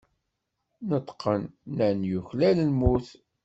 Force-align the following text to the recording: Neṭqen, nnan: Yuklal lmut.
Neṭqen, 0.89 1.41
nnan: 1.69 1.99
Yuklal 2.09 2.57
lmut. 2.69 3.07